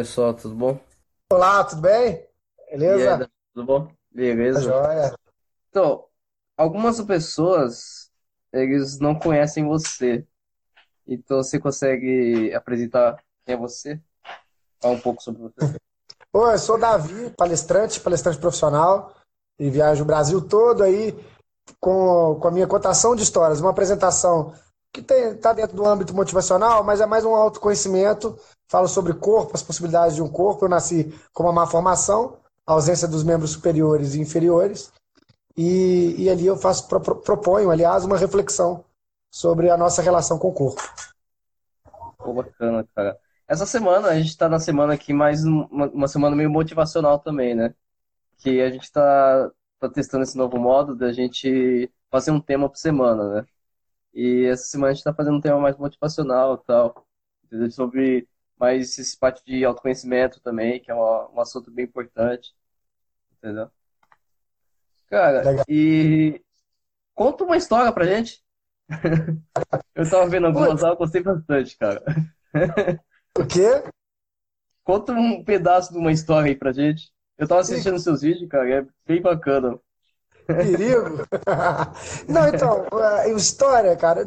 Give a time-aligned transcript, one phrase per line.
[0.00, 0.80] Pessoal, tudo bom?
[1.30, 2.26] Olá, tudo bem?
[2.72, 3.18] Aí, Beleza?
[3.18, 3.86] Dan, tudo bom?
[3.86, 4.62] Tá Beleza?
[4.62, 5.14] joia.
[5.68, 6.06] Então,
[6.56, 8.10] algumas pessoas,
[8.50, 10.26] eles não conhecem você.
[11.06, 14.00] Então, você consegue apresentar quem é você?
[14.80, 15.56] Falar um pouco sobre você?
[16.32, 19.14] Oi, eu sou o Davi, palestrante, palestrante profissional,
[19.58, 21.12] e viajo o Brasil todo aí
[21.78, 24.54] com, com a minha cotação de histórias, uma apresentação
[24.94, 28.38] que está dentro do âmbito motivacional, mas é mais um autoconhecimento.
[28.70, 30.64] Falo sobre corpo, as possibilidades de um corpo.
[30.64, 34.92] Eu nasci com uma má formação, ausência dos membros superiores e inferiores,
[35.56, 38.84] e, e ali eu faço, pro- pro- proponho, aliás, uma reflexão
[39.28, 40.80] sobre a nossa relação com o corpo.
[42.16, 43.18] Pô, bacana, cara.
[43.48, 47.18] Essa semana, a gente tá na semana aqui mais um- uma, uma semana meio motivacional
[47.18, 47.74] também, né?
[48.38, 52.76] Que a gente tá, tá testando esse novo modo da gente fazer um tema por
[52.76, 53.46] semana, né?
[54.14, 57.04] E essa semana a gente tá fazendo um tema mais motivacional e tal?
[57.72, 58.28] Sobre
[58.60, 62.54] mais esse parte de autoconhecimento também, que é uma- um assunto bem importante,
[63.38, 63.70] entendeu?
[65.08, 65.64] Cara, Legal.
[65.66, 66.40] e
[67.14, 68.44] conta uma história pra gente.
[69.94, 72.02] Eu tava vendo algumas eu gostei bastante, cara.
[73.38, 73.84] o quê?
[74.82, 77.12] Conta um pedaço de uma história aí pra gente.
[77.38, 79.78] Eu tava assistindo seus vídeos, cara, é bem bacana.
[80.46, 81.26] perigo.
[82.28, 84.26] Não, então, a história, cara.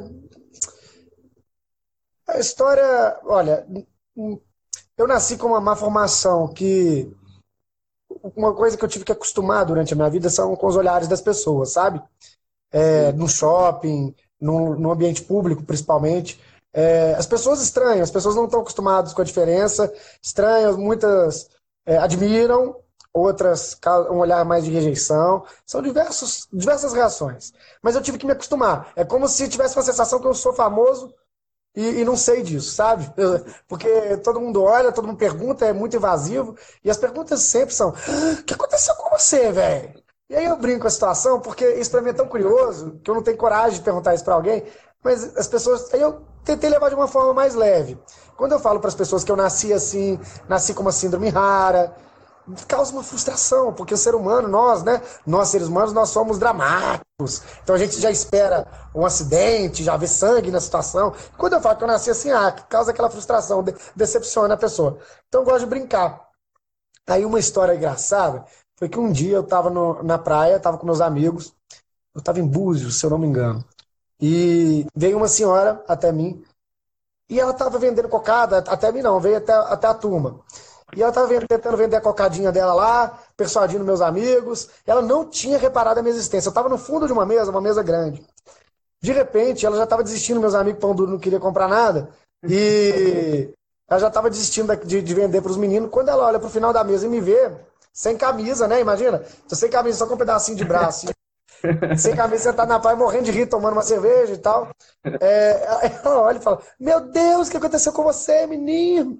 [2.27, 3.65] A história, olha,
[4.16, 7.11] eu nasci com uma má formação que
[8.36, 11.08] uma coisa que eu tive que acostumar durante a minha vida são com os olhares
[11.08, 12.02] das pessoas, sabe?
[12.72, 16.39] É, no shopping, no, no ambiente público, principalmente.
[16.72, 21.50] É, as pessoas estranham, as pessoas não estão acostumadas com a diferença, estranham, muitas
[21.86, 22.75] é, admiram,
[23.14, 23.78] outras
[24.09, 25.44] um olhar mais de rejeição.
[25.66, 27.53] São diversos, diversas reações.
[27.81, 28.91] Mas eu tive que me acostumar.
[28.96, 31.13] É como se tivesse uma sensação que eu sou famoso
[31.75, 33.11] e, e não sei disso, sabe?
[33.67, 36.56] Porque todo mundo olha, todo mundo pergunta, é muito invasivo.
[36.84, 39.94] E as perguntas sempre são: "Ah, O que aconteceu com você, velho?
[40.29, 43.09] E aí eu brinco com a situação, porque isso pra mim é tão curioso que
[43.11, 44.63] eu não tenho coragem de perguntar isso pra alguém.
[45.03, 45.94] Mas as pessoas.
[45.94, 47.97] Aí eu tentei levar de uma forma mais leve.
[48.38, 51.94] Quando eu falo para as pessoas que eu nasci assim, nasci com uma síndrome rara,
[52.67, 55.01] causa uma frustração, porque o ser humano, nós, né?
[55.25, 57.41] Nós, seres humanos, nós somos dramáticos.
[57.63, 61.13] Então a gente já espera um acidente, já vê sangue na situação.
[61.37, 64.97] Quando eu falo que eu nasci assim, ah, causa aquela frustração, de- decepciona a pessoa.
[65.27, 66.27] Então eu gosto de brincar.
[67.07, 68.45] Aí uma história engraçada
[68.77, 69.69] foi que um dia eu estava
[70.03, 71.53] na praia, estava com meus amigos,
[72.13, 73.63] eu estava em Búzios, se eu não me engano.
[74.19, 76.43] E veio uma senhora até mim
[77.29, 80.39] e ela estava vendendo cocada, até mim não, veio até, até a turma.
[80.95, 84.69] E ela estava tentando vender a cocadinha dela lá, persuadindo meus amigos.
[84.85, 86.47] Ela não tinha reparado a minha existência.
[86.47, 88.23] Eu estava no fundo de uma mesa, uma mesa grande.
[89.01, 92.09] De repente, ela já estava desistindo, meus amigos, pão duro, não queria comprar nada.
[92.47, 93.49] E
[93.89, 95.89] ela já estava desistindo de, de vender para os meninos.
[95.89, 97.51] Quando ela olha para o final da mesa e me vê,
[97.91, 98.79] sem camisa, né?
[98.79, 101.07] Imagina, tô sem camisa, só com um pedacinho de braço.
[101.97, 104.69] Sem camisa, sentado na praia, morrendo de rir, tomando uma cerveja e tal.
[105.21, 105.63] É,
[106.03, 109.17] ela olha e fala: Meu Deus, o que aconteceu com você, menino?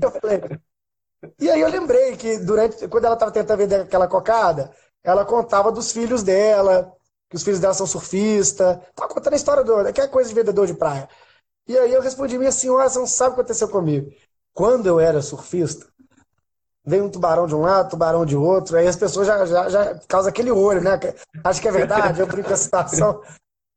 [0.00, 0.40] Eu falei,
[1.38, 4.70] e aí eu lembrei que durante, quando ela estava tentando vender aquela cocada,
[5.04, 6.92] ela contava dos filhos dela,
[7.28, 8.78] que os filhos dela são surfistas.
[8.94, 11.08] Tava contando a história do, aquela coisa de vendedor de praia.
[11.66, 14.10] E aí eu respondi, minha senhora, você não sabe o que aconteceu comigo.
[14.52, 15.86] Quando eu era surfista,
[16.84, 20.00] veio um tubarão de um lado, tubarão de outro, aí as pessoas já, já, já
[20.08, 20.98] causam aquele olho, né?
[21.44, 23.22] Acho que é verdade, eu brinco a situação.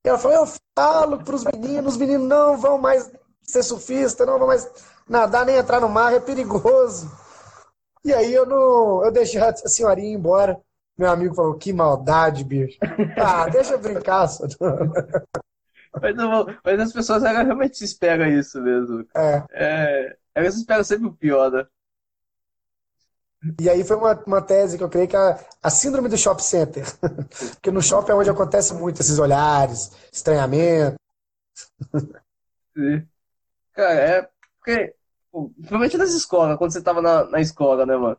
[0.03, 3.09] E ela falou, eu falo para os meninos, os meninos não vão mais
[3.43, 4.67] ser surfista, não vão mais
[5.07, 7.09] nadar nem entrar no mar, é perigoso.
[8.05, 10.59] E aí eu não, eu deixei a senhorinha embora.
[10.97, 12.77] Meu amigo falou, que maldade, bicho.
[13.17, 14.27] Ah, deixa eu brincar.
[14.27, 14.45] só.
[16.01, 19.05] Mas, vou- mas as pessoas realmente se esperam isso mesmo.
[19.15, 19.43] É.
[19.51, 21.65] É, elas esperam sempre o pior, né?
[23.59, 26.17] E aí foi uma, uma tese que eu creio que é a, a síndrome do
[26.17, 26.83] shopping center.
[27.53, 30.95] Porque no shopping é onde acontece muito esses olhares, estranhamento.
[32.75, 33.07] Sim.
[33.73, 34.29] Cara, é
[34.59, 34.95] porque,
[35.55, 38.17] principalmente nas escolas, quando você tava na, na escola, né, mano?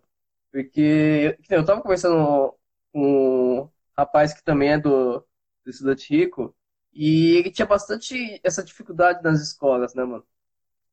[0.52, 2.54] Porque que nem eu tava conversando
[2.92, 5.20] com um rapaz que também é do,
[5.64, 6.54] do estudante rico,
[6.92, 10.24] e ele tinha bastante essa dificuldade nas escolas, né, mano?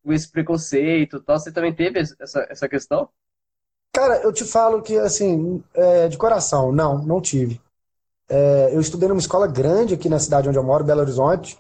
[0.04, 1.40] Com esse preconceito e tal.
[1.40, 3.08] Você também teve essa, essa questão?
[3.94, 7.62] Cara, eu te falo que, assim, é, de coração, não, não tive.
[8.28, 11.58] É, eu estudei numa escola grande aqui na cidade onde eu moro, Belo Horizonte,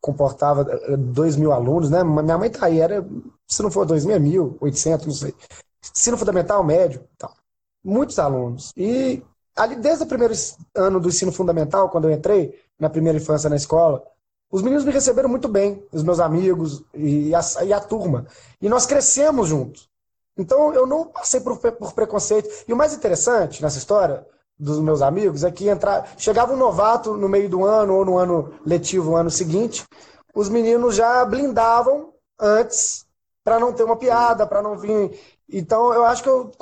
[0.00, 2.02] comportava eh, dois mil alunos, né?
[2.02, 3.06] Minha mãe tá aí, era,
[3.46, 5.34] se não for dois mil, é mil, oitocentos, não sei.
[5.94, 7.34] Ensino fundamental, médio, tal.
[7.84, 8.72] Muitos alunos.
[8.76, 9.22] E
[9.56, 10.34] ali, desde o primeiro
[10.74, 14.02] ano do ensino fundamental, quando eu entrei, na primeira infância na escola,
[14.50, 18.26] os meninos me receberam muito bem, os meus amigos e a, e a turma.
[18.60, 19.88] E nós crescemos juntos.
[20.36, 22.48] Então eu não passei por, por preconceito.
[22.66, 24.26] E o mais interessante nessa história
[24.60, 28.18] dos meus amigos é que entrar, chegava um novato no meio do ano ou no
[28.18, 29.84] ano letivo, no ano seguinte,
[30.34, 33.06] os meninos já blindavam antes
[33.42, 35.18] para não ter uma piada, para não vir.
[35.48, 36.52] Então eu acho que eu,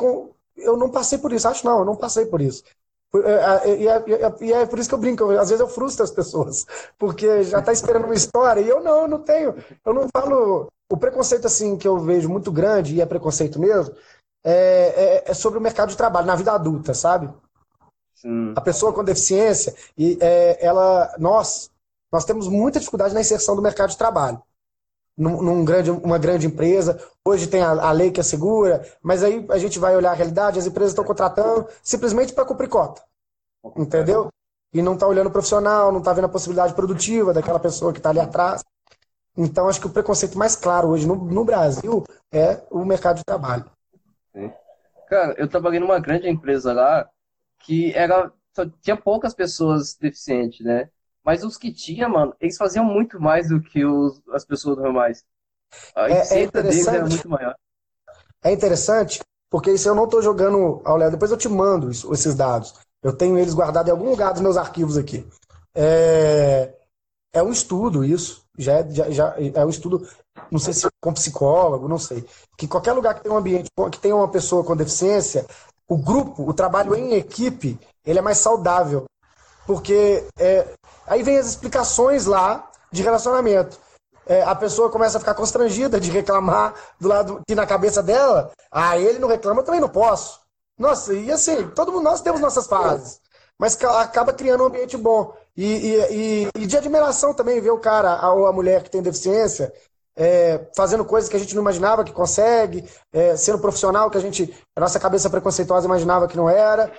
[0.57, 1.49] eu não passei por isso.
[1.49, 2.63] Acho não, eu não passei por isso.
[3.15, 4.05] É, é, e é,
[4.43, 6.67] e é, por isso que eu brinco, às vezes eu frustro as pessoas,
[6.99, 9.55] porque já está esperando uma história e eu não, eu não tenho,
[9.85, 10.69] eu não falo.
[10.91, 13.95] O preconceito assim que eu vejo muito grande, e é preconceito mesmo,
[14.43, 17.31] é, é, é sobre o mercado de trabalho, na vida adulta, sabe?
[18.21, 18.53] Sim.
[18.57, 21.71] A pessoa com deficiência, e é, ela, nós,
[22.11, 24.43] nós temos muita dificuldade na inserção do mercado de trabalho.
[25.17, 29.45] Num, num grande, uma grande empresa, hoje tem a, a lei que assegura, mas aí
[29.51, 33.03] a gente vai olhar a realidade, as empresas estão contratando simplesmente para cumprir cota.
[33.77, 34.29] Entendeu?
[34.73, 37.99] E não está olhando o profissional, não está vendo a possibilidade produtiva daquela pessoa que
[37.99, 38.65] está ali atrás.
[39.37, 43.25] Então, acho que o preconceito mais claro hoje no, no Brasil é o mercado de
[43.25, 43.65] trabalho.
[44.33, 44.53] Sim.
[45.09, 47.09] Cara, eu trabalhei numa grande empresa lá
[47.61, 48.33] que era
[48.81, 50.89] tinha poucas pessoas deficientes, né?
[51.25, 55.25] Mas os que tinha, mano, eles faziam muito mais do que os, as pessoas normais.
[55.95, 57.55] A é, é deles era muito maior.
[58.43, 59.21] É interessante,
[59.51, 61.13] porque isso eu não estou jogando ao lado.
[61.13, 62.75] Depois eu te mando isso, esses dados.
[63.03, 65.27] Eu tenho eles guardados em algum lugar dos meus arquivos aqui.
[65.75, 66.75] É,
[67.33, 70.07] é um estudo isso já é, já, já é um estudo,
[70.51, 72.27] não sei se com psicólogo, não sei,
[72.57, 75.47] que qualquer lugar que tem um ambiente, que tem uma pessoa com deficiência,
[75.89, 79.07] o grupo, o trabalho em equipe, ele é mais saudável.
[79.67, 80.67] Porque é,
[81.07, 83.79] aí vem as explicações lá de relacionamento.
[84.27, 88.53] É, a pessoa começa a ficar constrangida de reclamar do lado que na cabeça dela,
[88.71, 90.41] ah, ele não reclama, eu também não posso.
[90.79, 93.21] Nossa, e assim, todo mundo, nós temos nossas fases
[93.59, 95.35] mas acaba criando um ambiente bom.
[95.57, 99.73] E, e, e, de admiração também ver o cara ou a mulher que tem deficiência
[100.19, 104.21] é, fazendo coisas que a gente não imaginava que consegue, é, sendo profissional que a
[104.21, 106.93] gente, a nossa cabeça preconceituosa imaginava que não era.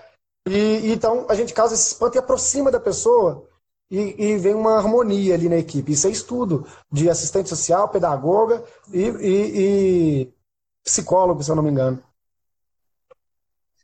[0.48, 3.46] E, e então a gente causa esse espanto e aproxima da pessoa
[3.92, 5.92] e, e, vem uma harmonia ali na equipe.
[5.92, 8.64] Isso é estudo de assistente social, pedagoga
[8.94, 10.34] e, e
[10.82, 12.02] psicólogo, se eu não me engano.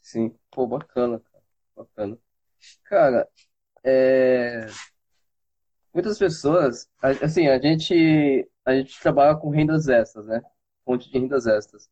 [0.01, 1.43] Sim, pô, bacana, cara.
[1.75, 2.17] Bacana.
[2.85, 3.27] Cara,
[3.83, 4.67] é...
[5.95, 10.41] muitas pessoas, assim, a gente, a gente trabalha com rendas extras, né?
[10.83, 11.89] Fonte de rendas extras.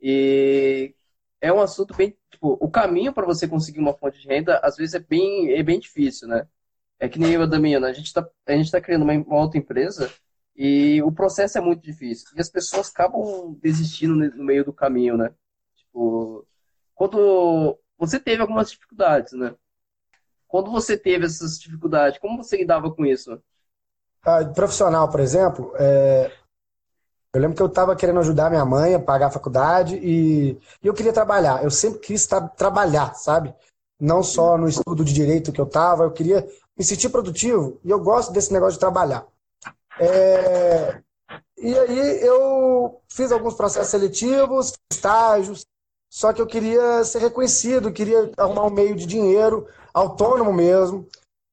[0.00, 0.94] E
[1.40, 4.76] é um assunto bem, tipo, o caminho para você conseguir uma fonte de renda, às
[4.76, 6.46] vezes é bem, é bem difícil, né?
[7.00, 9.58] É que nem eu, Damiana, a gente está a gente tá criando uma, uma outra
[9.58, 10.12] empresa
[10.56, 12.28] e o processo é muito difícil.
[12.36, 15.30] E as pessoas acabam desistindo no meio do caminho, né?
[15.76, 16.46] Tipo,
[16.94, 19.54] quando você teve algumas dificuldades, né?
[20.48, 23.40] Quando você teve essas dificuldades, como você lidava com isso?
[24.24, 26.30] Ah, profissional, por exemplo, é...
[27.32, 30.58] eu lembro que eu estava querendo ajudar minha mãe a pagar a faculdade e...
[30.82, 31.62] e eu queria trabalhar.
[31.62, 32.26] Eu sempre quis
[32.56, 33.54] trabalhar, sabe?
[34.00, 36.46] Não só no estudo de direito que eu estava, eu queria
[36.76, 39.26] me sentir produtivo e eu gosto desse negócio de trabalhar.
[39.98, 41.00] É...
[41.58, 45.64] E aí eu fiz alguns processos seletivos, estágios,
[46.10, 51.06] só que eu queria ser reconhecido, queria arrumar um meio de dinheiro autônomo mesmo.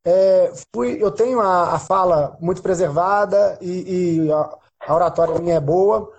[0.06, 5.56] É, fui, eu tenho a, a, fala muito preservada e, e a, a, oratória minha
[5.56, 6.12] é boa.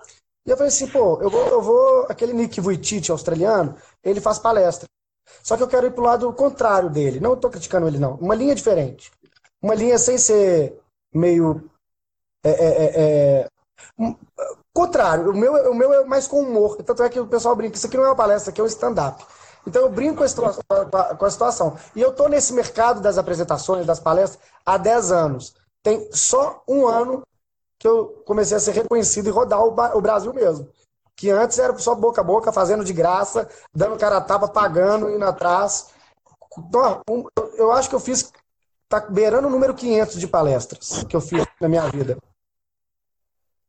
[0.45, 4.39] E eu falei assim, pô, eu vou, eu vou aquele Nick Vujicic australiano, ele faz
[4.39, 4.87] palestra.
[5.43, 7.19] Só que eu quero ir pro lado contrário dele.
[7.19, 8.15] Não estou criticando ele, não.
[8.15, 9.11] Uma linha diferente.
[9.61, 10.79] Uma linha sem ser
[11.13, 11.69] meio.
[12.43, 13.49] É, é, é, é
[14.75, 15.31] contrário.
[15.31, 16.75] O meu, o meu é mais com humor.
[16.83, 17.77] Tanto é que o pessoal brinca.
[17.77, 19.25] Isso aqui não é uma palestra, aqui é um stand-up.
[19.65, 21.75] Então eu brinco com a, situação.
[21.95, 25.55] E eu estou nesse mercado das apresentações, das palestras, há 10 anos.
[25.81, 27.23] Tem só um ano
[27.79, 30.67] que eu comecei a ser reconhecido e rodar o, o Brasil mesmo.
[31.15, 35.09] Que antes era só boca a boca, fazendo de graça, dando cara a tapa, pagando,
[35.09, 35.87] indo atrás.
[36.57, 37.01] Então,
[37.57, 38.31] eu acho que eu fiz,
[38.89, 42.17] tá beirando o número 500 de palestras que eu fiz na minha vida.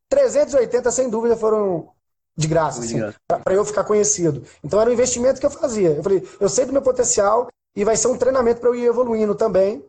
[0.09, 1.91] 380, sem dúvida, foram
[2.37, 4.45] de graça, assim, para eu ficar conhecido.
[4.63, 5.91] Então era um investimento que eu fazia.
[5.91, 8.85] Eu falei, eu sei do meu potencial e vai ser um treinamento para eu ir
[8.85, 9.85] evoluindo também.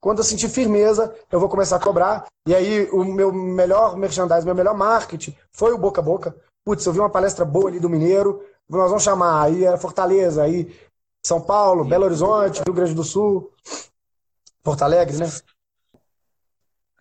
[0.00, 2.26] Quando eu sentir firmeza, eu vou começar a cobrar.
[2.46, 6.36] E aí o meu melhor merchandising, meu melhor marketing foi o boca a boca.
[6.64, 10.42] Putz, eu vi uma palestra boa ali do Mineiro, nós vamos chamar aí é Fortaleza,
[10.42, 10.74] aí
[11.24, 13.52] São Paulo, Belo Horizonte, Rio Grande do Sul,
[14.62, 15.26] Porto Alegre, né?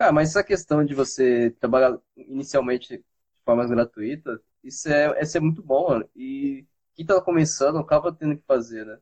[0.01, 3.03] Cara, mas essa questão de você trabalhar inicialmente de
[3.46, 6.10] forma gratuita, isso é, isso é muito bom, mano.
[6.15, 6.65] E
[6.96, 8.98] quem tá começando acaba tendo que fazer, né?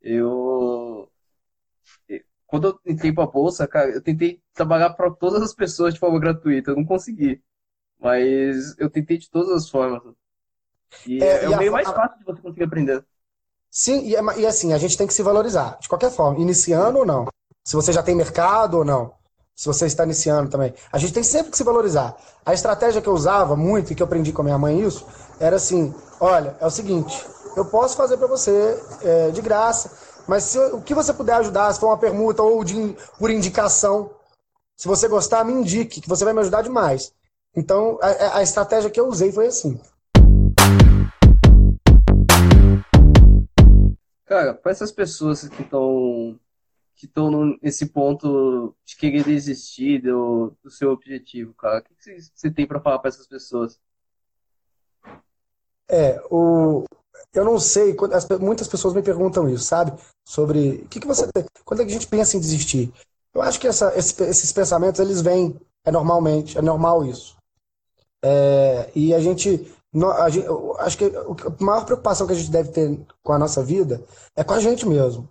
[0.00, 1.10] Eu.
[2.46, 6.20] Quando eu entrei pra bolsa, cara, eu tentei trabalhar para todas as pessoas de forma
[6.20, 6.70] gratuita.
[6.70, 7.42] Eu não consegui.
[7.98, 10.14] Mas eu tentei de todas as formas.
[11.08, 13.04] E é, é o meio a, mais fácil de você conseguir aprender.
[13.68, 17.04] Sim, e, e assim, a gente tem que se valorizar, de qualquer forma, iniciando ou
[17.04, 17.26] não.
[17.64, 19.18] Se você já tem mercado ou não.
[19.60, 20.72] Se você está iniciando também.
[20.90, 22.16] A gente tem sempre que se valorizar.
[22.46, 25.06] A estratégia que eu usava muito e que eu aprendi com a minha mãe isso,
[25.38, 29.90] era assim: olha, é o seguinte, eu posso fazer para você é, de graça,
[30.26, 34.10] mas se, o que você puder ajudar, se for uma permuta ou de, por indicação,
[34.78, 37.12] se você gostar, me indique, que você vai me ajudar demais.
[37.54, 39.78] Então, a, a estratégia que eu usei foi assim.
[44.24, 46.40] Cara, para essas pessoas que estão
[47.00, 52.50] que estão nesse ponto de querer desistir do, do seu objetivo, cara, o que, você
[52.50, 53.80] tem para falar para essas pessoas?
[55.88, 56.84] É, o,
[57.32, 57.96] eu não sei,
[58.38, 59.98] muitas pessoas me perguntam isso, sabe?
[60.28, 62.92] Sobre o que, que você tem, quando é que a gente pensa em desistir?
[63.32, 67.34] Eu acho que essa, esses pensamentos, eles vêm, é normalmente, é normal isso.
[68.22, 69.74] É, e a gente,
[70.18, 70.46] a gente,
[70.80, 74.04] acho que a maior preocupação que a gente deve ter com a nossa vida
[74.36, 75.26] é com a gente mesmo.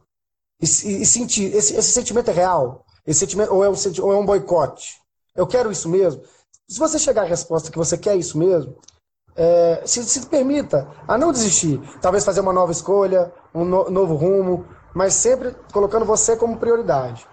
[0.61, 2.85] E, e, e sentir, esse, esse, sentimento é real?
[3.05, 4.97] Esse sentimento, ou, é um, ou é um boicote?
[5.35, 6.21] Eu quero isso mesmo?
[6.67, 8.77] Se você chegar à resposta que você quer isso mesmo,
[9.35, 11.79] é, se, se permita a não desistir.
[12.01, 17.25] Talvez fazer uma nova escolha, um no, novo rumo, mas sempre colocando você como prioridade.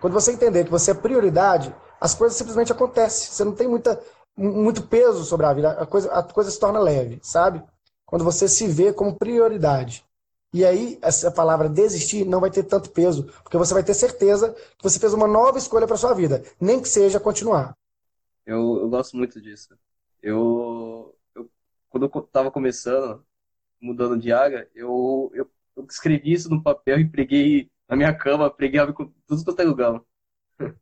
[0.00, 3.30] Quando você entender que você é prioridade, as coisas simplesmente acontecem.
[3.30, 4.00] Você não tem muita,
[4.36, 5.72] muito peso sobre a vida.
[5.72, 7.62] A coisa, a coisa se torna leve, sabe?
[8.06, 10.04] Quando você se vê como prioridade.
[10.52, 14.52] E aí, essa palavra desistir não vai ter tanto peso, porque você vai ter certeza
[14.52, 17.76] que você fez uma nova escolha para sua vida, nem que seja continuar.
[18.44, 19.78] Eu, eu gosto muito disso.
[20.20, 21.48] Eu, eu
[21.88, 23.24] quando eu estava começando,
[23.80, 28.50] mudando de área, eu, eu, eu escrevi isso no papel e preguei na minha cama,
[28.50, 30.00] pregava com tudo quanto é lugar.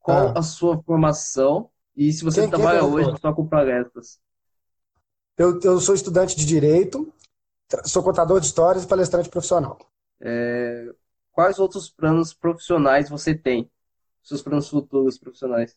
[0.00, 0.38] Qual ah.
[0.38, 4.20] a sua formação e se você quem, trabalha quem hoje só com palestras?
[5.36, 7.12] Eu, eu sou estudante de Direito,
[7.84, 9.78] sou contador de histórias e palestrante profissional.
[10.20, 10.88] É,
[11.32, 13.70] quais outros planos profissionais você tem?
[14.22, 15.76] Seus planos futuros profissionais?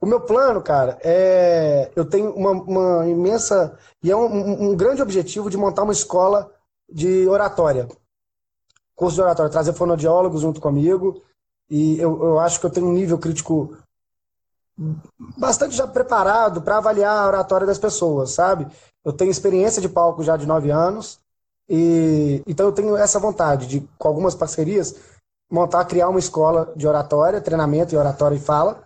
[0.00, 1.90] O meu plano, cara, é.
[1.96, 3.78] Eu tenho uma, uma imensa.
[4.02, 6.52] E é um, um grande objetivo de montar uma escola
[6.88, 7.88] de oratória
[8.96, 11.22] curso de oratória, trazer fonoaudiólogos junto comigo.
[11.68, 13.76] E eu, eu acho que eu tenho um nível crítico
[15.38, 18.66] bastante já preparado para avaliar a oratória das pessoas, sabe?
[19.06, 21.20] Eu tenho experiência de palco já de nove anos,
[21.68, 25.00] e então eu tenho essa vontade de, com algumas parcerias,
[25.48, 28.84] montar, criar uma escola de oratória, treinamento em oratória e fala.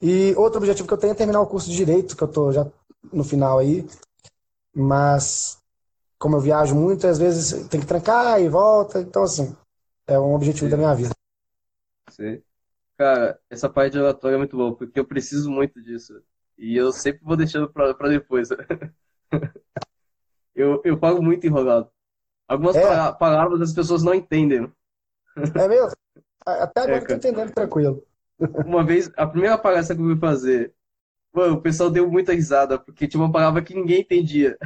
[0.00, 2.50] E outro objetivo que eu tenho é terminar o curso de Direito, que eu estou
[2.50, 2.66] já
[3.12, 3.86] no final aí.
[4.74, 5.58] Mas
[6.18, 9.02] como eu viajo muito, às vezes tem que trancar e volta.
[9.02, 9.54] Então, assim,
[10.06, 10.70] é um objetivo Sim.
[10.70, 11.10] da minha vida.
[12.08, 12.42] Sim.
[12.96, 16.22] Cara, essa parte de oratória é muito boa, porque eu preciso muito disso.
[16.56, 18.48] E eu sempre vou deixando pra depois.
[20.62, 21.88] eu, eu falo muito enrolado.
[22.48, 23.12] Algumas é.
[23.12, 24.70] palavras as pessoas não entendem.
[25.54, 25.96] É mesmo?
[26.44, 28.02] Até agora é, eu tô entendendo tranquilo.
[28.66, 30.74] Uma vez, a primeira palestra que eu fui fazer,
[31.32, 34.58] mano, o pessoal deu muita risada, porque tinha uma palavra que ninguém entendia.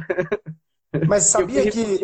[1.07, 1.99] Mas sabia que.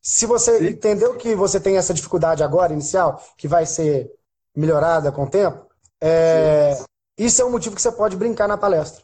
[0.00, 0.66] Se você Sim.
[0.68, 4.10] entendeu que você tem essa dificuldade agora, inicial, que vai ser
[4.54, 5.66] melhorada com o tempo,
[6.00, 6.78] é...
[7.18, 9.02] isso é um motivo que você pode brincar na palestra.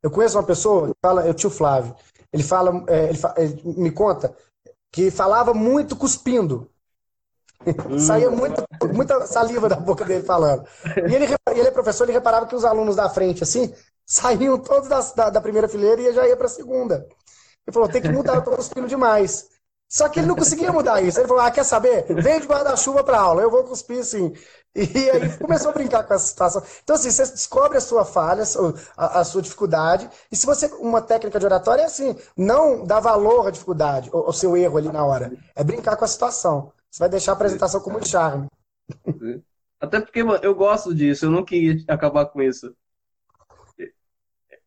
[0.00, 1.94] Eu conheço uma pessoa, que fala, é o tio Flávio,
[2.32, 4.34] ele fala, é, ele, fala, ele, me conta
[4.90, 6.70] que falava muito cuspindo.
[7.88, 7.98] Hum.
[8.00, 10.66] Saía muita, muita saliva da boca dele falando.
[11.08, 13.72] E ele, ele é professor, ele reparava que os alunos da frente, assim,
[14.04, 17.06] saíam todos da, da, da primeira fileira e já ia para a segunda.
[17.66, 19.48] Ele falou, tem que mudar, eu tô cuspindo demais.
[19.92, 21.20] Só que ele não conseguia mudar isso.
[21.20, 22.06] Ele falou, ah, quer saber?
[22.14, 24.32] Vem de guarda-chuva para aula, eu vou cuspir assim.
[24.74, 26.62] E aí começou a brincar com essa situação.
[26.82, 28.42] Então, assim, você descobre a sua falha,
[28.96, 30.08] a, a sua dificuldade.
[30.30, 34.32] E se você, uma técnica de oratória é assim, não dá valor à dificuldade, ao,
[34.32, 35.30] seu erro ali na hora.
[35.54, 36.72] É brincar com a situação.
[36.90, 38.46] Você vai deixar a apresentação com muito charme.
[39.78, 42.74] Até porque mano, eu gosto disso, eu não queria acabar com isso.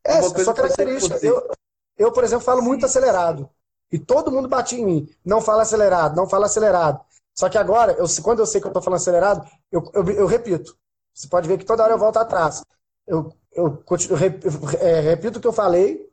[0.06, 1.18] É, é sua característica.
[1.26, 1.50] Eu,
[1.98, 3.50] eu, por exemplo, falo muito acelerado.
[3.92, 5.10] E todo mundo bate em mim.
[5.24, 7.00] Não fala acelerado, não fala acelerado.
[7.34, 10.26] Só que agora, eu, quando eu sei que eu estou falando acelerado, eu, eu, eu,
[10.26, 10.76] repito.
[11.14, 12.64] Você pode ver que toda hora eu volto atrás.
[13.08, 16.10] Eu, eu, continuo, eu é, repito o que eu falei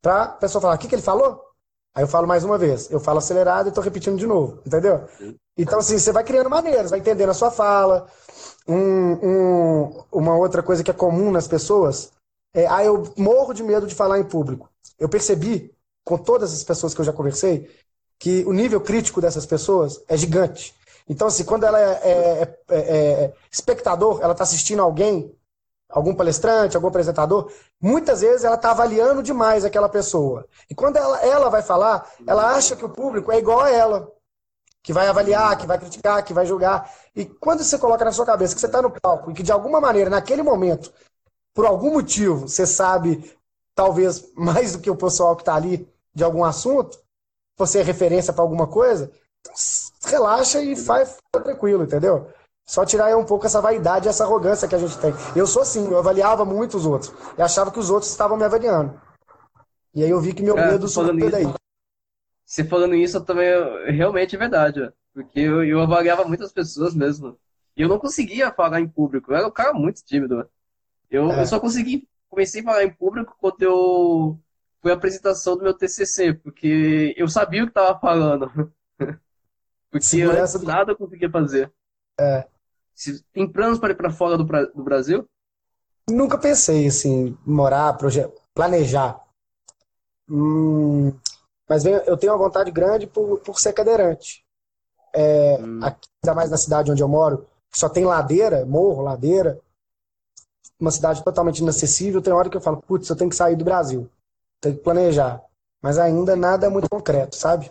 [0.00, 1.42] para a pessoa falar: o que, que ele falou?
[1.94, 2.90] Aí eu falo mais uma vez.
[2.90, 4.60] Eu falo acelerado e estou repetindo de novo.
[4.64, 5.06] Entendeu?
[5.56, 8.06] Então, assim, você vai criando maneiras, vai entendendo a sua fala.
[8.66, 12.12] Um, um, uma outra coisa que é comum nas pessoas
[12.54, 15.72] é: ah, eu morro de medo de falar em público eu percebi,
[16.08, 17.70] com todas as pessoas que eu já conversei,
[18.18, 20.74] que o nível crítico dessas pessoas é gigante.
[21.06, 25.30] Então, assim, quando ela é, é, é, é espectador, ela está assistindo alguém,
[25.86, 30.46] algum palestrante, algum apresentador, muitas vezes ela está avaliando demais aquela pessoa.
[30.70, 34.10] E quando ela, ela vai falar, ela acha que o público é igual a ela,
[34.82, 36.90] que vai avaliar, que vai criticar, que vai julgar.
[37.14, 39.52] E quando você coloca na sua cabeça que você está no palco e que de
[39.52, 40.90] alguma maneira, naquele momento,
[41.52, 43.30] por algum motivo, você sabe,
[43.74, 45.86] talvez mais do que o pessoal que está ali
[46.18, 46.98] de algum assunto,
[47.56, 49.10] você é referência para alguma coisa,
[49.40, 49.54] então,
[50.04, 52.28] relaxa e faz tranquilo, entendeu?
[52.66, 55.12] Só tirar um pouco essa vaidade, essa arrogância que a gente tem.
[55.34, 57.14] Eu sou assim, eu avaliava muito os outros.
[57.38, 59.00] E achava que os outros estavam me avaliando.
[59.94, 61.46] E aí eu vi que meu Cara, medo subiu daí.
[62.44, 63.48] Você falando isso também
[63.90, 67.38] realmente é verdade, porque eu, eu avaliava muitas pessoas mesmo.
[67.76, 69.30] E eu não conseguia falar em público.
[69.32, 70.48] Eu era um cara muito tímido.
[71.08, 71.42] Eu, é.
[71.42, 74.38] eu só consegui, comecei a falar em público quando eu
[74.80, 78.72] foi a apresentação do meu TCC, porque eu sabia o que estava falando.
[79.90, 81.72] porque Segurança antes nada eu conseguia fazer.
[82.18, 82.46] É.
[83.32, 85.28] Tem planos para ir para fora do, do Brasil?
[86.08, 87.96] Nunca pensei assim, morar,
[88.54, 89.20] planejar.
[90.28, 91.12] Hum,
[91.68, 94.44] mas eu tenho uma vontade grande por, por ser cadeirante.
[95.14, 95.80] É, hum.
[95.82, 99.60] aqui, ainda mais na cidade onde eu moro, que só tem ladeira, morro, ladeira,
[100.80, 103.64] uma cidade totalmente inacessível, tem hora que eu falo, putz, eu tenho que sair do
[103.64, 104.08] Brasil.
[104.60, 105.42] Tenho que planejar.
[105.80, 107.70] Mas ainda nada é muito concreto, sabe?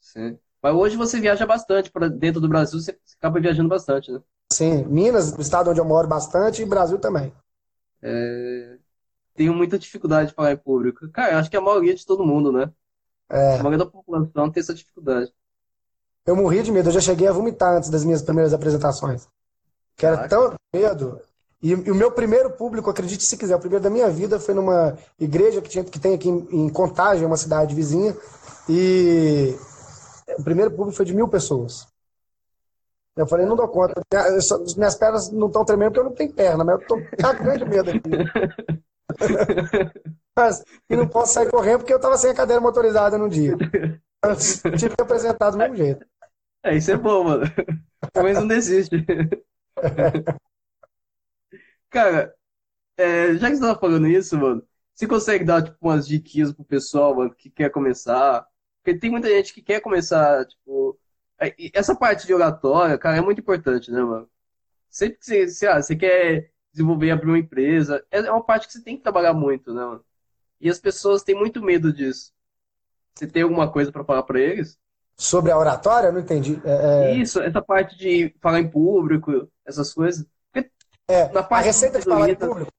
[0.00, 0.38] Sim.
[0.62, 4.20] Mas hoje você viaja bastante para dentro do Brasil, você acaba viajando bastante, né?
[4.52, 7.32] Sim, Minas, o estado onde eu moro bastante, e Brasil também.
[8.02, 8.76] É...
[9.34, 11.08] Tenho muita dificuldade de falar em público.
[11.10, 12.70] Cara, acho que a maioria de todo mundo, né?
[13.28, 13.54] É...
[13.54, 15.32] A maioria da população tem essa dificuldade.
[16.26, 19.26] Eu morri de medo, eu já cheguei a vomitar antes das minhas primeiras apresentações.
[19.96, 21.20] Que era tão medo.
[21.62, 24.54] E, e, o meu primeiro público, acredite se quiser, o primeiro da minha vida foi
[24.54, 28.16] numa igreja que, tinha, que tem aqui em, em Contagem, uma cidade vizinha.
[28.68, 29.54] E
[30.38, 31.86] o primeiro público foi de mil pessoas.
[33.16, 34.00] Eu falei, não dou conta.
[34.76, 37.70] Minhas pernas não estão tremendo porque eu não tenho perna, mas eu estou cagando de
[37.70, 38.10] medo aqui.
[40.36, 43.56] mas, e não posso sair correndo porque eu estava sem a cadeira motorizada no dia.
[44.24, 46.06] Mas, tive que apresentar do mesmo jeito.
[46.64, 47.44] É, isso é bom, mano.
[48.14, 49.04] Mas não desiste.
[51.90, 52.34] Cara,
[52.96, 54.62] é, já que você tava falando isso, mano,
[54.94, 58.46] você consegue dar, tipo, umas dicas pro pessoal, mano, que quer começar?
[58.82, 60.98] Porque tem muita gente que quer começar, tipo.
[61.40, 64.28] É, essa parte de oratória, cara, é muito importante, né, mano?
[64.90, 68.66] Sempre que você, você, ah, você quer desenvolver, abrir uma empresa, é, é uma parte
[68.66, 70.04] que você tem que trabalhar muito, né, mano?
[70.60, 72.32] E as pessoas têm muito medo disso.
[73.14, 74.78] Você tem alguma coisa para falar para eles?
[75.16, 76.12] Sobre a oratória?
[76.12, 76.60] Não entendi.
[76.64, 77.16] É, é...
[77.16, 80.26] Isso, essa parte de falar em público, essas coisas.
[81.10, 82.72] É, na parte a receita de falar em público.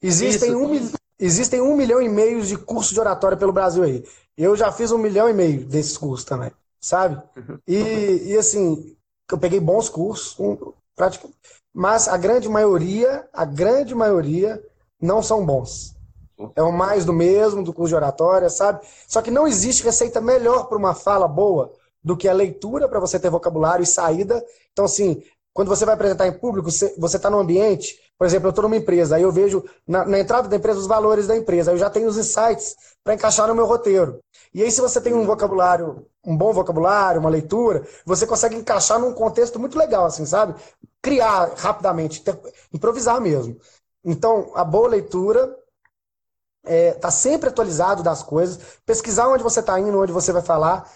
[0.00, 4.04] Existem um, existem um milhão e meio de cursos de oratória pelo Brasil aí.
[4.36, 7.22] Eu já fiz um milhão e meio desses cursos também, sabe?
[7.36, 7.58] Uhum.
[7.66, 8.96] E, e assim,
[9.30, 10.72] eu peguei bons cursos, um,
[11.72, 14.62] mas a grande maioria, a grande maioria
[15.00, 15.94] não são bons.
[16.56, 18.84] É o mais do mesmo do curso de oratória, sabe?
[19.06, 22.98] Só que não existe receita melhor para uma fala boa do que a leitura para
[22.98, 24.44] você ter vocabulário e saída.
[24.72, 28.50] Então, assim, quando você vai apresentar em público, você está no ambiente, por exemplo, eu
[28.50, 31.70] estou numa empresa, aí eu vejo na, na, entrada da empresa os valores da empresa,
[31.70, 34.20] aí eu já tenho os insights para encaixar no meu roteiro.
[34.54, 38.98] E aí, se você tem um vocabulário, um bom vocabulário, uma leitura, você consegue encaixar
[38.98, 40.54] num contexto muito legal, assim, sabe?
[41.02, 42.38] Criar rapidamente, ter,
[42.72, 43.58] improvisar mesmo.
[44.04, 45.56] Então, a boa leitura
[46.64, 50.88] é, tá sempre atualizado das coisas, pesquisar onde você está indo, onde você vai falar,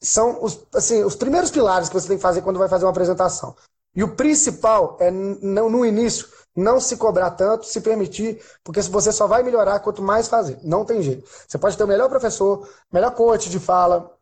[0.00, 2.90] são os, assim, os primeiros pilares que você tem que fazer quando vai fazer uma
[2.90, 3.54] apresentação.
[3.94, 9.12] E o principal é, não, no início, não se cobrar tanto, se permitir, porque você
[9.12, 10.58] só vai melhorar quanto mais fazer.
[10.62, 11.28] Não tem jeito.
[11.46, 14.14] Você pode ter o melhor professor, melhor coach de fala.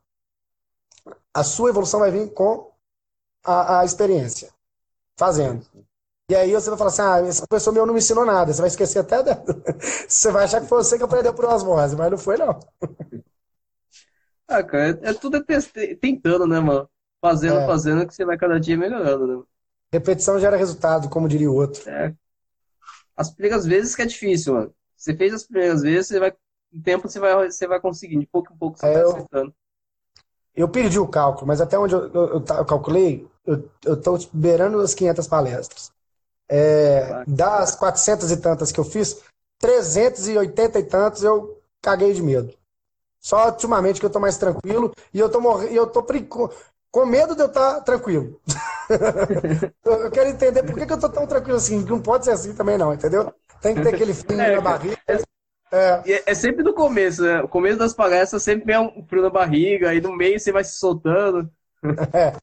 [1.33, 2.73] A sua evolução vai vir com
[3.45, 4.53] a, a experiência,
[5.17, 5.65] fazendo.
[6.29, 8.53] E aí você vai falar assim, ah, essa pessoa meu não me ensinou nada.
[8.53, 9.45] Você vai esquecer até dela.
[10.09, 12.61] Você vai achar que foi você que aprendeu por osmose, mas não foi, não.
[14.47, 16.89] Ah, cara, é, é tudo é tentando, né, mano?
[17.21, 17.67] Fazendo, é.
[17.67, 19.45] fazendo, que você vai cada dia melhorando, né?
[19.93, 21.89] Repetição gera resultado, como diria o outro.
[21.89, 22.15] É.
[23.17, 24.75] As primeiras vezes que é difícil, mano.
[24.97, 26.33] Você fez as primeiras vezes, você vai.
[26.33, 28.21] Com tempo você vai, você vai conseguindo.
[28.21, 29.55] De pouco em pouco você é, vai acertando.
[30.55, 34.01] Eu, eu perdi o cálculo, mas até onde eu, eu, eu, eu calculei, eu, eu
[34.01, 35.93] tô beirando as 500 palestras.
[36.49, 39.21] É, das 400 e tantas que eu fiz,
[39.59, 42.53] 380 e tantos eu caguei de medo.
[43.21, 46.05] Só ultimamente que eu tô mais tranquilo e eu tô morrendo, eu tô
[46.91, 48.41] com medo de eu estar tá tranquilo.
[49.85, 51.85] eu quero entender por que, que eu tô tão tranquilo assim.
[51.85, 53.33] Não pode ser assim também, não, entendeu?
[53.61, 54.99] Tem que ter aquele frio é, na barriga.
[55.07, 55.17] É,
[55.73, 56.23] é.
[56.27, 57.43] é, sempre no começo, né?
[57.43, 60.65] O começo das palestras sempre é um frio na barriga, aí no meio você vai
[60.65, 61.51] se soltando.
[62.13, 62.35] É.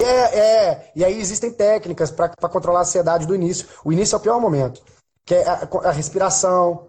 [0.00, 3.68] É, é, e aí existem técnicas para controlar a ansiedade do início.
[3.84, 4.82] O início é o pior momento,
[5.24, 6.88] que é a, a, respiração.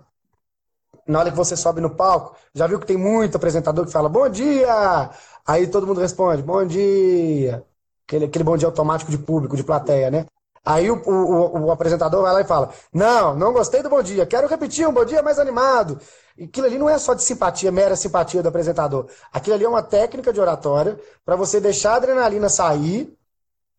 [1.06, 4.10] Na hora que você sobe no palco, já viu que tem muito apresentador que fala
[4.10, 5.12] bom dia,
[5.46, 7.64] aí todo mundo responde bom dia,
[8.08, 10.26] aquele, aquele bom dia automático de público, de plateia, né?
[10.64, 14.26] Aí o, o, o, apresentador vai lá e fala: Não, não gostei do bom dia,
[14.26, 16.00] quero repetir um bom dia mais animado.
[16.36, 19.08] E aquilo ali não é só de simpatia, mera simpatia do apresentador.
[19.32, 23.16] Aquilo ali é uma técnica de oratória para você deixar a adrenalina sair,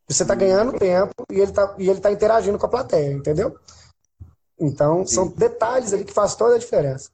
[0.09, 3.59] você está ganhando tempo e ele está e ele tá interagindo com a plateia, entendeu?
[4.59, 7.11] Então, são detalhes ali que faz toda a diferença.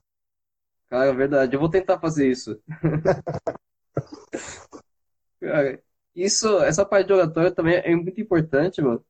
[0.89, 1.57] Cara, é verdade.
[1.57, 2.61] Eu vou tentar fazer isso.
[5.41, 5.83] Cara,
[6.15, 9.05] isso, essa parte de oratória também é muito importante, mano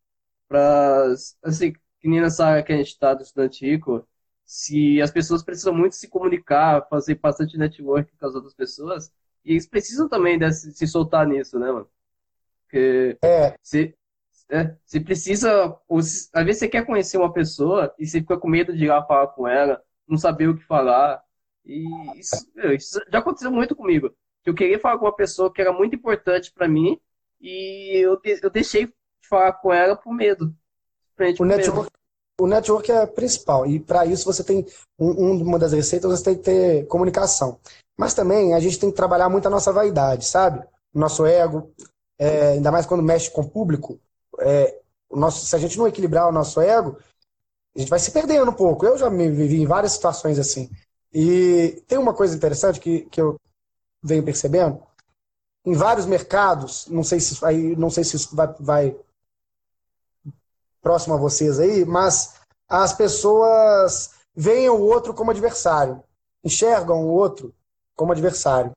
[0.52, 4.06] para assim, que nem nessa área que a gente está do estudante rico,
[4.44, 9.10] se as pessoas precisam muito se comunicar, fazer bastante network com as outras pessoas,
[9.42, 11.88] e eles precisam também desse, se soltar nisso, né, mano?
[12.64, 13.54] Porque é.
[13.62, 13.94] se,
[14.50, 18.36] é, você precisa, ou se, às vezes você quer conhecer uma pessoa e você fica
[18.36, 21.22] com medo de ir lá falar com ela, não saber o que falar.
[21.64, 21.82] E
[22.18, 24.14] isso, isso já aconteceu muito comigo.
[24.44, 27.00] Eu queria falar com uma pessoa que era muito importante para mim
[27.40, 28.92] e eu, eu deixei
[29.28, 30.54] falar com ela por medo.
[31.38, 31.90] O network,
[32.40, 33.66] o network é principal.
[33.66, 34.66] E para isso você tem
[34.98, 37.58] um, uma das receitas, você tem que ter comunicação.
[37.96, 40.64] Mas também a gente tem que trabalhar muito a nossa vaidade, sabe?
[40.92, 41.72] O nosso ego,
[42.18, 44.00] é, ainda mais quando mexe com o público.
[44.40, 46.98] É, o nosso, se a gente não equilibrar o nosso ego,
[47.76, 48.84] a gente vai se perdendo um pouco.
[48.84, 50.70] Eu já me vivi em várias situações assim.
[51.12, 53.38] E tem uma coisa interessante que, que eu
[54.02, 54.82] venho percebendo.
[55.64, 58.96] Em vários mercados, não sei se, aí, não sei se isso vai, vai
[60.80, 62.34] próximo a vocês aí, mas
[62.68, 66.02] as pessoas veem o outro como adversário,
[66.42, 67.54] enxergam o outro
[67.94, 68.72] como adversário,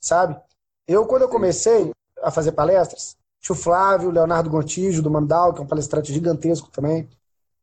[0.00, 0.40] sabe?
[0.88, 1.90] Eu, quando eu comecei
[2.22, 6.70] a fazer palestras, tinha o Flávio, Leonardo Gontijo, do Mandal, que é um palestrante gigantesco
[6.70, 7.08] também,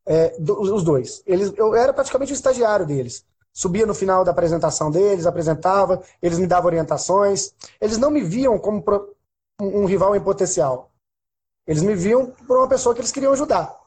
[0.06, 1.22] é, os dois.
[1.26, 3.24] Eles, eu era praticamente o estagiário deles.
[3.52, 7.52] Subia no final da apresentação deles, apresentava, eles me davam orientações.
[7.80, 8.82] Eles não me viam como
[9.60, 10.90] um rival em potencial.
[11.66, 13.78] Eles me viam por uma pessoa que eles queriam ajudar.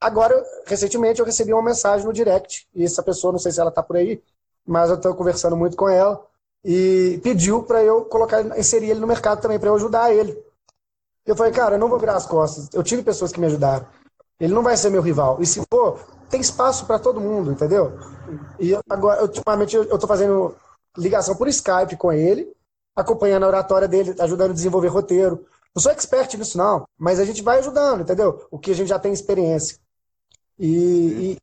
[0.00, 3.70] Agora, recentemente, eu recebi uma mensagem no direct, e essa pessoa, não sei se ela
[3.70, 4.22] está por aí,
[4.64, 6.24] mas eu estou conversando muito com ela,
[6.64, 10.36] e pediu para eu colocar, inserir ele no mercado também, para eu ajudar ele.
[11.24, 12.68] Eu falei, cara, eu não vou virar as costas.
[12.72, 13.86] Eu tive pessoas que me ajudaram.
[14.38, 15.38] Ele não vai ser meu rival.
[15.40, 17.98] E se for, tem espaço para todo mundo, entendeu?
[18.58, 20.54] E agora, ultimamente, eu estou fazendo
[20.96, 22.52] ligação por Skype com ele,
[22.94, 27.24] acompanhando a oratória dele, ajudando a desenvolver roteiro, não sou expert nisso, não, mas a
[27.26, 28.48] gente vai ajudando, entendeu?
[28.50, 29.78] O que a gente já tem experiência.
[30.58, 31.36] E, e,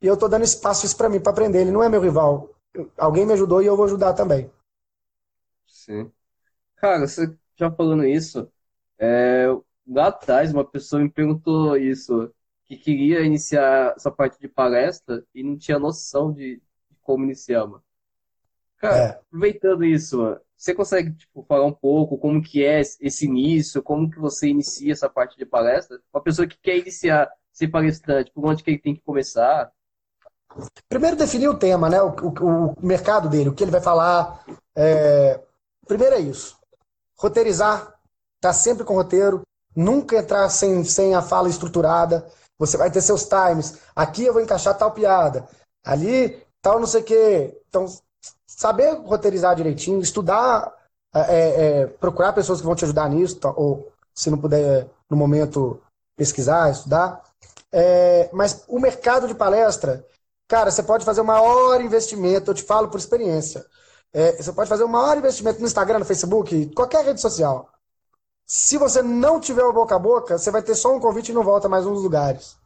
[0.00, 1.60] e eu estou dando espaço isso para mim, para aprender.
[1.60, 2.54] Ele não é meu rival.
[2.96, 4.50] Alguém me ajudou e eu vou ajudar também.
[5.66, 6.10] Sim.
[6.76, 8.50] Cara, você já falando isso,
[8.98, 9.46] é,
[9.86, 12.32] lá atrás uma pessoa me perguntou isso,
[12.68, 16.56] que queria iniciar essa parte de palestra e não tinha noção de,
[16.90, 17.82] de como iniciar, mano.
[18.78, 19.08] Cara, é.
[19.10, 24.10] aproveitando isso, mano, você consegue tipo, falar um pouco como que é esse início, como
[24.10, 26.00] que você inicia essa parte de palestra?
[26.12, 29.72] Uma pessoa que quer iniciar ser palestrante, por onde que ele tem que começar?
[30.88, 32.02] Primeiro definir o tema, né?
[32.02, 34.44] O, o, o mercado dele, o que ele vai falar.
[34.74, 35.40] É...
[35.86, 36.58] Primeiro é isso.
[37.16, 37.94] Roteirizar,
[38.40, 39.42] tá sempre com roteiro,
[39.74, 42.26] nunca entrar sem, sem a fala estruturada.
[42.58, 43.78] Você vai ter seus times.
[43.94, 45.46] Aqui eu vou encaixar tal piada.
[45.84, 47.60] Ali, tal não sei o quê.
[47.68, 47.86] Então,
[48.46, 50.72] saber roteirizar direitinho, estudar,
[51.14, 54.86] é, é, é, procurar pessoas que vão te ajudar nisso, tá, ou se não puder,
[55.08, 55.80] no momento,
[56.16, 57.22] pesquisar, estudar.
[57.72, 60.04] É, mas o mercado de palestra,
[60.48, 63.64] cara, você pode fazer o maior investimento, eu te falo por experiência.
[64.12, 67.68] É, você pode fazer o maior investimento no Instagram, no Facebook, qualquer rede social.
[68.46, 71.34] Se você não tiver o boca a boca, você vai ter só um convite e
[71.34, 72.56] não volta mais nos lugares.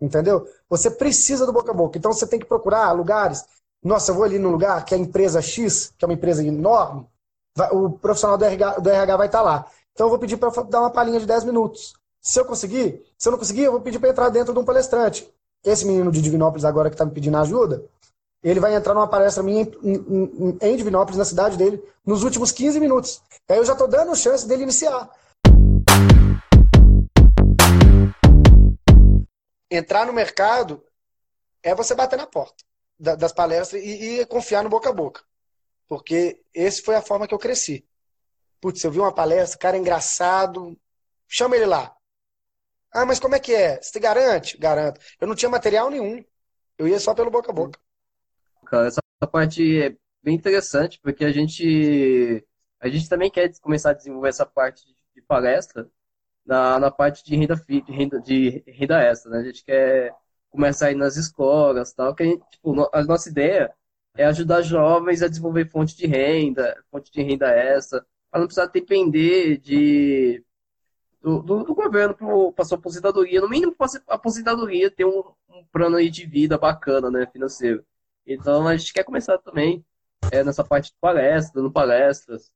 [0.00, 0.46] Entendeu?
[0.68, 1.96] Você precisa do boca a boca.
[1.96, 3.44] Então você tem que procurar lugares
[3.82, 7.04] nossa, eu vou ali no lugar que a empresa X, que é uma empresa enorme,
[7.72, 9.66] o profissional do RH, do RH vai estar tá lá.
[9.92, 11.94] Então eu vou pedir para dar uma palhinha de 10 minutos.
[12.20, 14.64] Se eu conseguir, se eu não conseguir, eu vou pedir para entrar dentro de um
[14.64, 15.28] palestrante.
[15.64, 17.84] Esse menino de Divinópolis agora que está me pedindo ajuda,
[18.42, 22.50] ele vai entrar numa palestra minha em, em, em Divinópolis, na cidade dele, nos últimos
[22.50, 23.22] 15 minutos.
[23.48, 25.08] Aí eu já estou dando chance dele iniciar.
[29.70, 30.84] Entrar no mercado
[31.62, 32.64] é você bater na porta
[32.98, 35.22] das palestras e, e, confiar no boca a boca.
[35.88, 37.86] Porque esse foi a forma que eu cresci.
[38.60, 40.78] Putz, eu vi uma palestra, cara engraçado,
[41.26, 41.94] chama ele lá.
[42.92, 43.80] Ah, mas como é que é?
[43.80, 44.56] Você garante?
[44.56, 45.00] Garanto.
[45.20, 46.24] Eu não tinha material nenhum.
[46.78, 47.78] Eu ia só pelo boca a boca.
[48.72, 52.42] Cara, essa parte é bem interessante, porque a gente
[52.80, 55.90] a gente também quer começar a desenvolver essa parte de palestra
[56.46, 59.38] na, na parte de renda, de renda, de renda extra, né?
[59.40, 60.14] A gente quer
[60.50, 63.74] começar a ir nas escolas tal, que a, gente, tipo, a nossa ideia
[64.16, 68.66] é ajudar jovens a desenvolver fonte de renda, fonte de renda extra, para não precisar
[68.68, 70.42] depender de
[71.22, 72.14] do, do, do governo
[72.54, 76.58] para sua aposentadoria, no mínimo para a aposentadoria ter um, um, plano aí de vida
[76.58, 77.84] bacana, né, financeiro.
[78.26, 79.84] Então a gente quer começar também
[80.30, 82.50] é, nessa parte de palestra, dando palestras,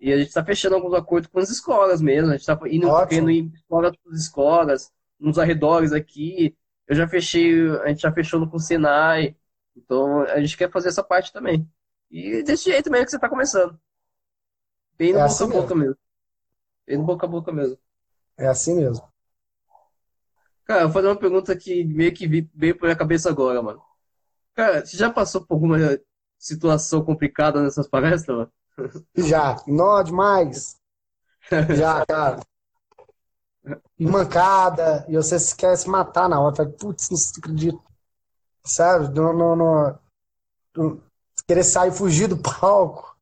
[0.00, 2.88] e a gente está fechando alguns acordos com as escolas mesmo, a gente está indo,
[3.10, 8.48] indo em escolas escolas, nos arredores aqui, eu já fechei, a gente já fechou no
[8.48, 9.36] com o Senai,
[9.76, 11.68] então a gente quer fazer essa parte também.
[12.10, 13.78] E desse jeito mesmo que você está começando.
[14.96, 15.78] Bem no é boca assim a boca mesmo.
[15.78, 15.96] mesmo.
[16.86, 17.78] Bem no boca a boca mesmo.
[18.36, 19.06] É assim mesmo.
[20.64, 23.82] Cara, eu vou fazer uma pergunta que meio que veio pra minha cabeça agora, mano.
[24.58, 25.78] Cara, você já passou por alguma
[26.36, 28.52] situação complicada nessas palestras, mano?
[29.14, 29.56] Já.
[29.68, 30.76] Nó demais.
[31.76, 32.40] Já, cara.
[33.96, 36.68] Mancada, e você quer se matar na hora.
[36.70, 37.80] Putz, não acredito.
[38.64, 39.14] Sabe?
[39.14, 39.98] Não, não, não,
[40.76, 41.02] não,
[41.46, 43.16] Querer sair, fugir do palco.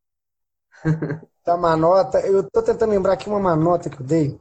[1.44, 2.18] Da tá manota.
[2.20, 4.40] Eu tô tentando lembrar aqui uma manota que eu dei.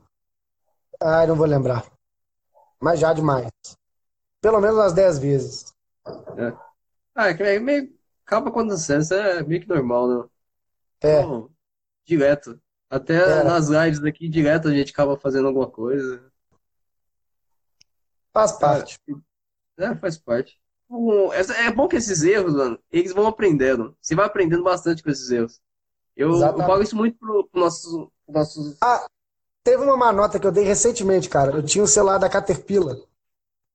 [1.02, 1.86] Ai, não vou lembrar.
[2.80, 3.52] Mas já demais.
[4.40, 5.76] Pelo menos umas 10 vezes.
[6.38, 6.65] É.
[7.16, 7.94] Ah, é meio.
[8.26, 10.30] Acaba acontecendo, isso é meio que normal, né?
[11.02, 11.20] É.
[11.20, 11.50] Então,
[12.04, 12.60] direto.
[12.90, 13.44] Até é.
[13.44, 16.24] nas lives aqui, direto, a gente acaba fazendo alguma coisa.
[18.34, 19.00] Faz parte.
[19.78, 20.60] É, faz parte.
[21.58, 23.96] É bom que esses erros, mano, eles vão aprendendo.
[24.02, 25.62] Você vai aprendendo bastante com esses erros.
[26.16, 29.06] Eu, eu falo isso muito pro, pro nossos, nossos ah,
[29.66, 31.54] Teve uma manota que eu dei recentemente, cara.
[31.54, 32.98] Eu tinha o celular da Caterpillar.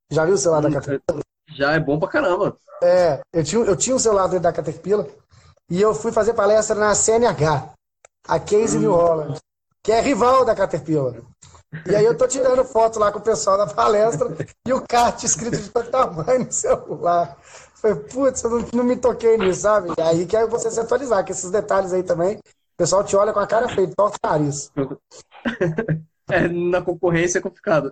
[0.09, 1.25] Já viu o celular hum, da Caterpillar?
[1.55, 2.57] Já é bom pra caramba.
[2.83, 5.07] É, eu tinha, eu tinha um celular da Caterpillar
[5.69, 7.73] e eu fui fazer palestra na CNH,
[8.27, 8.81] a Case hum.
[8.81, 9.39] New Holland,
[9.83, 11.15] que é rival da Caterpillar.
[11.87, 14.29] E aí eu tô tirando foto lá com o pessoal da palestra
[14.67, 17.37] e o kart escrito de todo tamanho no celular.
[17.75, 19.91] Falei, putz, eu não, não, me toquei nisso, sabe?
[19.97, 22.43] E aí que é você se atualizar, que esses detalhes aí também, o
[22.77, 24.71] pessoal te olha com a cara feita, torta o nariz.
[26.29, 27.91] é, na concorrência é complicado.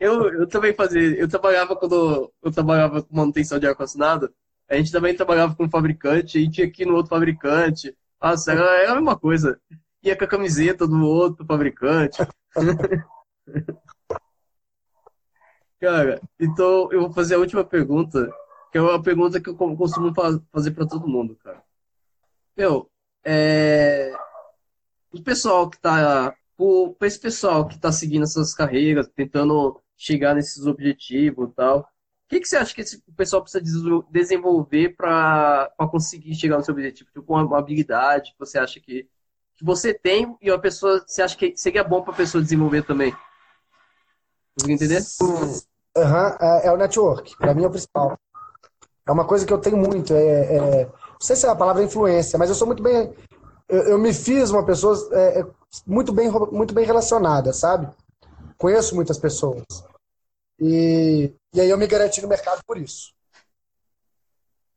[0.00, 4.32] Eu, eu também fazia, eu trabalhava quando eu trabalhava com manutenção de ar-condicionado,
[4.68, 7.96] a gente também trabalhava com um fabricante, e tinha aqui no outro fabricante.
[8.20, 9.60] Nossa, era, era a mesma coisa.
[10.02, 12.18] Ia com a camiseta do outro fabricante.
[15.80, 18.30] Cara, então eu vou fazer a última pergunta,
[18.72, 20.12] que é uma pergunta que eu costumo
[20.52, 21.62] fazer para todo mundo, cara.
[22.56, 22.90] Meu,
[23.24, 24.12] é,
[25.12, 26.34] o pessoal que tá.
[26.98, 31.84] Para esse pessoal que está seguindo essas carreiras, tentando chegar nesses objetivos e tal, o
[32.28, 33.64] que, que você acha que esse, pessoal precisa
[34.10, 37.10] desenvolver para conseguir chegar no seu objetivo?
[37.10, 39.08] Tipo, uma, uma habilidade que você acha que,
[39.56, 42.82] que você tem e a pessoa, você acha que seria bom para a pessoa desenvolver
[42.82, 43.14] também?
[44.54, 45.02] Conseguiu entender?
[45.22, 45.56] Uhum,
[46.40, 47.36] é, é o network.
[47.36, 48.18] Para mim é o principal.
[49.06, 50.12] É uma coisa que eu tenho muito.
[50.12, 53.14] É, é, não sei se é a palavra influência, mas eu sou muito bem
[53.68, 55.46] eu, eu me fiz uma pessoa é, é,
[55.86, 57.94] muito, bem, muito bem relacionada, sabe?
[58.56, 59.64] Conheço muitas pessoas.
[60.58, 63.12] E, e aí eu me garanti no mercado por isso.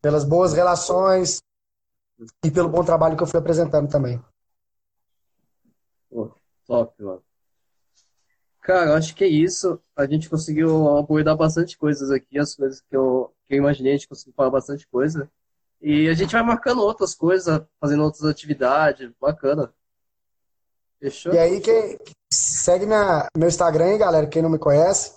[0.02, 1.42] Pelas boas relações
[2.44, 4.22] e pelo bom trabalho que eu fui apresentando também.
[6.68, 7.24] Top, mano.
[8.62, 9.82] Cara, acho que é isso.
[9.96, 13.98] A gente conseguiu abordar bastante coisas aqui, as coisas que eu, que eu imaginei, a
[13.98, 15.30] gente conseguiu falar bastante coisa.
[15.82, 19.74] E a gente vai marcando outras coisas, fazendo outras atividades, bacana.
[21.00, 21.34] Fechou?
[21.34, 21.98] E aí, quem
[22.32, 25.14] segue minha, meu Instagram aí, galera, quem não me conhece,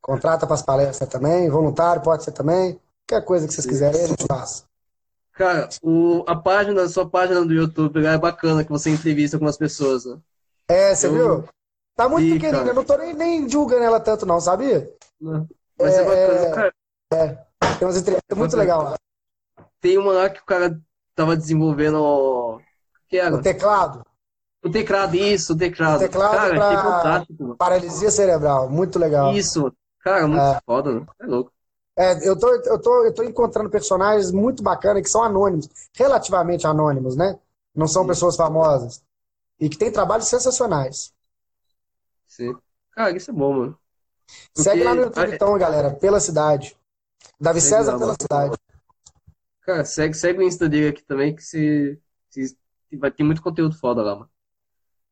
[0.00, 4.06] contrata para as palestras também, voluntário pode ser também, qualquer coisa que vocês quiserem, a
[4.08, 4.66] gente faz.
[5.32, 9.46] Cara, o, a página, a sua página do YouTube é bacana, que você entrevista com
[9.46, 10.18] as pessoas, né?
[10.66, 11.12] É, você Eu...
[11.12, 11.48] viu?
[11.94, 14.88] Tá muito pequenininha, eu não tô nem, nem divulgando ela tanto não, sabia?
[15.20, 15.48] Não.
[15.76, 16.74] Mas é, é bacana, cara.
[17.12, 17.28] É,
[17.76, 18.96] tem umas entrevistas muito legal lá.
[19.80, 20.80] Tem uma lá que o cara
[21.14, 22.00] tava desenvolvendo.
[22.00, 22.60] O
[23.08, 23.34] que era?
[23.34, 24.04] O teclado.
[24.62, 25.96] O teclado, isso, o teclado.
[25.96, 26.82] O teclado cara, pra...
[26.82, 27.56] fantástico.
[27.56, 29.32] Paralisia cerebral, muito legal.
[29.32, 30.60] Isso, cara, muito é.
[30.66, 31.06] foda, né?
[31.20, 31.52] é louco.
[31.96, 36.66] É, eu tô, eu, tô, eu tô encontrando personagens muito bacanas que são anônimos, relativamente
[36.66, 37.38] anônimos, né?
[37.74, 38.08] Não são Sim.
[38.08, 39.02] pessoas famosas.
[39.58, 41.12] E que tem trabalhos sensacionais.
[42.26, 42.56] Sim.
[42.92, 43.78] Cara, isso é bom, mano.
[44.54, 44.62] Porque...
[44.62, 46.76] Segue lá no YouTube, então, galera, pela cidade.
[47.40, 48.56] Davi César pela cidade.
[49.68, 52.00] Cara, segue, segue o Insta dele aqui também, que se,
[52.30, 52.56] se,
[52.94, 54.30] vai ter muito conteúdo foda lá, mano.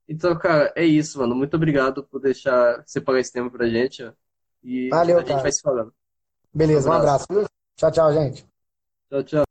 [0.08, 1.34] Então, cara, é isso, mano.
[1.34, 4.02] Muito obrigado por deixar separar esse tempo pra gente.
[4.02, 4.14] Ó.
[4.64, 5.42] E Valeu, a gente cara.
[5.42, 5.92] vai se falando.
[6.54, 7.26] Beleza, um abraço.
[7.28, 7.50] Um abraço.
[7.76, 8.48] Tchau, tchau, gente.
[9.10, 9.45] Tchau, tchau.